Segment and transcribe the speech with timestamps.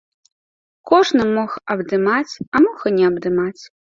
[0.91, 3.61] Кожны мог абдымаць, а мог і не абдымаць.